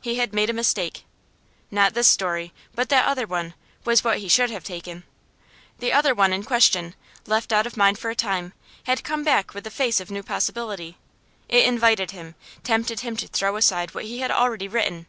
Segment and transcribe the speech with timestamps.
[0.00, 1.04] He had made a mistake.
[1.70, 3.54] Not this story, but that other one,
[3.84, 5.04] was what he should have taken.
[5.78, 8.52] The other one in question, left out of mind for a time,
[8.86, 10.98] had come back with a face of new possibility;
[11.48, 15.06] it invited him, tempted him to throw aside what he had already written.